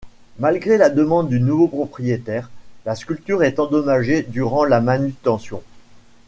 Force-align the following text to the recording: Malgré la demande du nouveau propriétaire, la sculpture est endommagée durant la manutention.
Malgré 0.39 0.77
la 0.77 0.89
demande 0.89 1.29
du 1.29 1.39
nouveau 1.39 1.67
propriétaire, 1.67 2.49
la 2.87 2.95
sculpture 2.95 3.43
est 3.43 3.59
endommagée 3.59 4.23
durant 4.23 4.65
la 4.65 4.81
manutention. 4.81 5.61